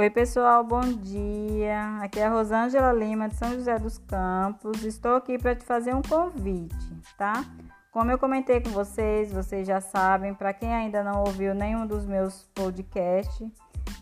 Oi, 0.00 0.08
pessoal, 0.08 0.64
bom 0.64 0.80
dia. 0.80 1.98
Aqui 2.00 2.20
é 2.20 2.24
a 2.24 2.30
Rosângela 2.30 2.90
Lima 2.90 3.28
de 3.28 3.36
São 3.36 3.50
José 3.50 3.78
dos 3.78 3.98
Campos. 3.98 4.82
Estou 4.82 5.14
aqui 5.14 5.36
para 5.36 5.54
te 5.54 5.62
fazer 5.62 5.94
um 5.94 6.00
convite, 6.00 6.74
tá? 7.18 7.44
Como 7.92 8.10
eu 8.10 8.18
comentei 8.18 8.62
com 8.62 8.70
vocês, 8.70 9.30
vocês 9.30 9.66
já 9.68 9.78
sabem, 9.78 10.32
para 10.32 10.54
quem 10.54 10.74
ainda 10.74 11.04
não 11.04 11.20
ouviu 11.20 11.54
nenhum 11.54 11.86
dos 11.86 12.06
meus 12.06 12.48
podcasts, 12.54 13.46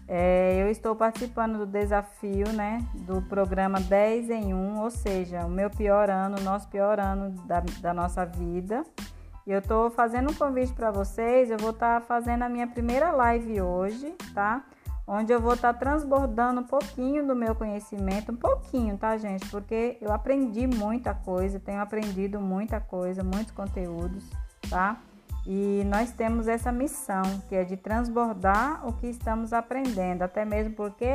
é, 0.07 0.63
eu 0.63 0.71
estou 0.71 0.95
participando 0.95 1.59
do 1.59 1.67
desafio, 1.67 2.53
né, 2.53 2.79
do 2.95 3.21
programa 3.23 3.81
10 3.81 4.31
em 4.31 4.55
1, 4.55 4.81
ou 4.81 4.93
seja, 4.93 5.45
o 5.47 5.51
meu 5.51 5.69
pior 5.69 6.09
ano, 6.09 6.39
o 6.39 6.45
nosso 6.45 6.69
pior 6.69 7.01
ano 7.01 7.31
da, 7.45 7.59
da 7.81 7.93
nossa 7.93 8.25
vida. 8.25 8.85
E 9.45 9.51
eu 9.51 9.59
estou 9.59 9.91
fazendo 9.91 10.31
um 10.31 10.35
convite 10.35 10.73
para 10.73 10.93
vocês, 10.93 11.51
eu 11.51 11.59
vou 11.59 11.71
estar 11.71 12.01
tá 12.01 12.07
fazendo 12.07 12.43
a 12.45 12.49
minha 12.49 12.69
primeira 12.69 13.11
live 13.11 13.61
hoje, 13.61 14.15
tá? 14.33 14.63
Onde 15.09 15.33
eu 15.33 15.41
vou 15.41 15.55
estar 15.55 15.73
tá 15.73 15.79
transbordando 15.79 16.61
um 16.61 16.65
pouquinho 16.65 17.27
do 17.27 17.35
meu 17.35 17.55
conhecimento, 17.55 18.31
um 18.31 18.37
pouquinho, 18.37 18.99
tá, 18.99 19.17
gente? 19.17 19.49
Porque 19.49 19.97
eu 20.03 20.13
aprendi 20.13 20.67
muita 20.67 21.15
coisa, 21.15 21.59
tenho 21.59 21.81
aprendido 21.81 22.39
muita 22.39 22.79
coisa, 22.79 23.25
muitos 23.25 23.53
conteúdos, 23.53 24.29
tá? 24.69 25.01
E 25.47 25.83
nós 25.87 26.13
temos 26.13 26.47
essa 26.47 26.71
missão, 26.71 27.23
que 27.49 27.55
é 27.55 27.65
de 27.65 27.75
transbordar 27.75 28.87
o 28.87 28.93
que 28.93 29.07
estamos 29.07 29.55
aprendendo, 29.55 30.23
até 30.23 30.45
mesmo 30.45 30.75
porque 30.75 31.15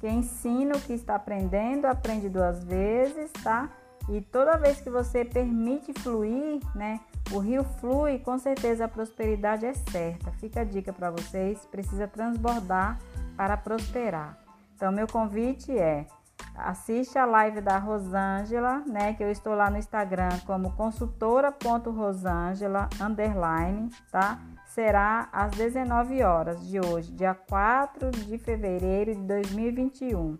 quem 0.00 0.20
ensina 0.20 0.74
o 0.74 0.80
que 0.80 0.94
está 0.94 1.16
aprendendo 1.16 1.84
aprende 1.84 2.30
duas 2.30 2.64
vezes, 2.64 3.30
tá? 3.44 3.68
E 4.08 4.22
toda 4.22 4.56
vez 4.56 4.80
que 4.80 4.88
você 4.88 5.26
permite 5.26 5.92
fluir, 5.92 6.60
né? 6.74 7.00
O 7.32 7.38
rio 7.38 7.64
flui, 7.80 8.18
com 8.20 8.38
certeza 8.38 8.84
a 8.84 8.88
prosperidade 8.88 9.66
é 9.66 9.74
certa. 9.74 10.30
Fica 10.32 10.60
a 10.60 10.64
dica 10.64 10.92
para 10.92 11.10
vocês, 11.10 11.66
precisa 11.66 12.06
transbordar 12.06 12.98
para 13.36 13.56
prosperar. 13.56 14.38
Então, 14.74 14.92
meu 14.92 15.06
convite 15.06 15.76
é 15.76 16.06
assiste 16.54 17.18
a 17.18 17.24
live 17.24 17.60
da 17.60 17.78
Rosângela, 17.78 18.82
né? 18.86 19.14
Que 19.14 19.22
eu 19.22 19.30
estou 19.30 19.54
lá 19.54 19.70
no 19.70 19.78
Instagram 19.78 20.28
como 20.46 20.72
consultora.rosângela 20.72 22.88
underline, 23.00 23.88
tá? 24.10 24.40
Será 24.66 25.28
às 25.32 25.52
19 25.52 26.22
horas 26.22 26.66
de 26.66 26.80
hoje, 26.80 27.12
dia 27.12 27.34
4 27.34 28.10
de 28.10 28.36
fevereiro 28.38 29.14
de 29.14 29.22
2021. 29.22 30.38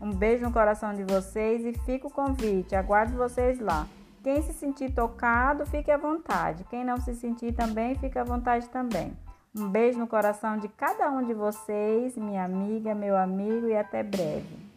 Um 0.00 0.12
beijo 0.12 0.44
no 0.44 0.52
coração 0.52 0.94
de 0.94 1.04
vocês 1.04 1.64
e 1.64 1.72
fica 1.84 2.06
o 2.06 2.10
convite, 2.10 2.74
aguardo 2.74 3.16
vocês 3.16 3.60
lá. 3.60 3.86
Quem 4.22 4.42
se 4.42 4.52
sentir 4.52 4.92
tocado, 4.92 5.64
fique 5.64 5.90
à 5.90 5.96
vontade. 5.96 6.64
Quem 6.64 6.84
não 6.84 7.00
se 7.00 7.14
sentir 7.14 7.52
também, 7.52 7.94
fique 7.94 8.18
à 8.18 8.24
vontade 8.24 8.68
também. 8.68 9.16
Um 9.52 9.68
beijo 9.68 9.98
no 9.98 10.06
coração 10.06 10.58
de 10.58 10.68
cada 10.68 11.10
um 11.10 11.24
de 11.24 11.34
vocês, 11.34 12.16
minha 12.16 12.44
amiga, 12.44 12.94
meu 12.94 13.16
amigo, 13.16 13.66
e 13.66 13.76
até 13.76 14.00
breve. 14.00 14.70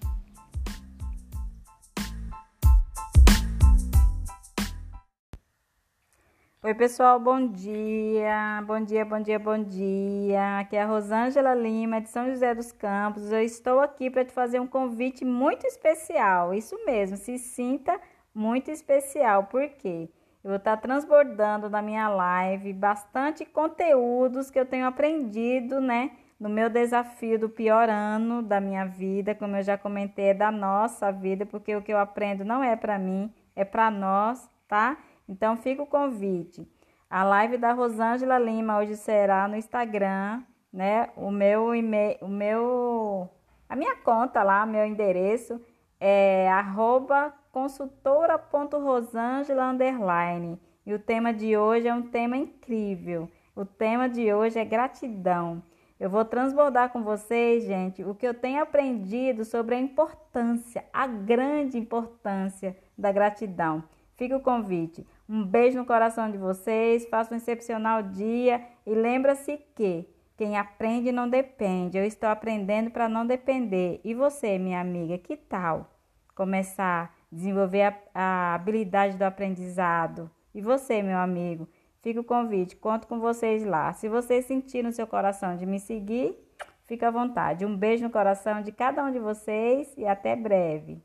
Oi, 6.64 6.74
pessoal, 6.74 7.20
bom 7.20 7.50
dia. 7.50 8.64
Bom 8.66 8.84
dia, 8.84 9.06
bom 9.06 9.20
dia, 9.20 9.38
bom 9.38 9.64
dia. 9.64 10.60
Aqui 10.62 10.76
é 10.76 10.82
a 10.82 10.88
Rosângela 10.88 11.54
Lima, 11.54 12.02
de 12.02 12.10
São 12.10 12.28
José 12.32 12.56
dos 12.56 12.72
Campos. 12.72 13.32
Eu 13.32 13.44
estou 13.44 13.80
aqui 13.80 14.10
para 14.10 14.26
te 14.26 14.32
fazer 14.32 14.60
um 14.60 14.66
convite 14.66 15.24
muito 15.24 15.68
especial. 15.68 16.52
Isso 16.52 16.84
mesmo, 16.84 17.16
se 17.16 17.38
sinta 17.38 18.02
muito 18.34 18.72
especial. 18.72 19.44
Por 19.44 19.70
quê? 19.70 20.10
Eu 20.44 20.50
vou 20.50 20.58
estar 20.58 20.76
transbordando 20.76 21.70
na 21.70 21.82
minha 21.82 22.10
live 22.10 22.74
bastante 22.74 23.46
conteúdos 23.46 24.52
que 24.52 24.60
eu 24.60 24.66
tenho 24.66 24.86
aprendido, 24.86 25.80
né? 25.80 26.12
No 26.38 26.50
meu 26.50 26.70
desafio 26.70 27.40
do 27.40 27.48
pior 27.48 27.88
ano 27.90 28.42
da 28.42 28.60
minha 28.60 28.84
vida, 28.84 29.34
como 29.34 29.56
eu 29.56 29.64
já 29.64 29.78
comentei, 29.78 30.26
é 30.26 30.34
da 30.34 30.52
nossa 30.52 31.12
vida, 31.14 31.46
porque 31.46 31.74
o 31.74 31.82
que 31.82 31.94
eu 31.94 31.98
aprendo 31.98 32.44
não 32.44 32.62
é 32.62 32.76
para 32.76 33.00
mim, 33.00 33.34
é 33.56 33.64
para 33.64 33.90
nós, 33.90 34.50
tá? 34.68 34.98
Então 35.30 35.56
fica 35.56 35.82
o 35.82 35.88
convite. 35.88 36.68
A 37.10 37.24
live 37.24 37.58
da 37.58 37.72
Rosângela 37.72 38.38
Lima 38.38 38.80
hoje 38.80 38.98
será 38.98 39.48
no 39.48 39.56
Instagram, 39.56 40.44
né? 40.74 41.10
O 41.16 41.32
meu 41.32 41.74
e-mail, 41.74 42.18
o 42.20 42.28
meu 42.28 43.30
a 43.70 43.78
minha 43.78 43.96
conta 43.96 44.44
lá, 44.44 44.66
meu 44.66 44.86
endereço 44.86 45.62
é 46.06 46.50
arroba 46.50 47.34
consultora.rosângela 47.50 49.70
underline. 49.70 50.60
E 50.86 50.94
o 50.94 51.00
tema 51.00 51.34
de 51.34 51.56
hoje 51.56 51.88
é 51.88 51.94
um 51.94 52.02
tema 52.02 52.36
incrível. 52.36 53.32
O 53.56 53.64
tema 53.64 54.10
de 54.10 54.34
hoje 54.34 54.60
é 54.60 54.66
gratidão. 54.66 55.64
Eu 55.98 56.10
vou 56.10 56.26
transbordar 56.26 56.90
com 56.90 57.04
vocês, 57.04 57.64
gente, 57.64 58.04
o 58.04 58.14
que 58.14 58.28
eu 58.28 58.34
tenho 58.34 58.62
aprendido 58.62 59.46
sobre 59.46 59.76
a 59.76 59.80
importância, 59.80 60.84
a 60.92 61.08
grande 61.08 61.78
importância 61.78 62.76
da 62.98 63.10
gratidão. 63.10 63.82
Fica 64.18 64.36
o 64.36 64.42
convite. 64.42 65.08
Um 65.30 65.46
beijo 65.46 65.78
no 65.78 65.86
coração 65.86 66.30
de 66.30 66.38
vocês, 66.38 67.08
faça 67.08 67.34
um 67.34 67.38
excepcional 67.38 68.04
dia 68.04 68.62
e 68.86 68.94
lembra-se 68.94 69.58
que 69.74 70.06
quem 70.36 70.58
aprende 70.58 71.14
não 71.14 71.30
depende. 71.30 71.98
Eu 71.98 72.04
estou 72.04 72.28
aprendendo 72.28 72.92
para 72.92 73.08
não 73.08 73.26
depender. 73.26 74.02
E 74.04 74.14
você, 74.14 74.58
minha 74.58 74.82
amiga, 74.82 75.18
que 75.18 75.38
tal 75.38 75.93
começar 76.36 77.14
desenvolver 77.34 77.82
a, 77.82 78.00
a 78.14 78.56
habilidade 78.56 79.18
do 79.18 79.24
aprendizado. 79.24 80.30
E 80.54 80.62
você, 80.62 81.02
meu 81.02 81.18
amigo, 81.18 81.68
fica 82.02 82.22
o 82.22 82.24
convite, 82.24 82.76
conto 82.76 83.08
com 83.08 83.20
vocês 83.20 83.66
lá. 83.66 83.92
Se 83.94 84.08
você 84.08 84.42
sentir 84.42 84.84
no 84.84 84.92
seu 84.92 85.08
coração 85.08 85.58
de 85.58 85.66
me 85.66 85.80
seguir, 85.80 86.38
fica 86.86 87.08
à 87.08 87.12
vontade. 87.12 87.66
Um 87.66 87.76
beijo 87.76 88.04
no 88.04 88.12
coração 88.12 88.62
de 88.62 88.72
cada 88.72 89.04
um 89.04 89.12
de 89.12 89.20
vocês 89.20 89.92
e 89.98 90.06
até 90.06 90.36
breve. 90.36 91.02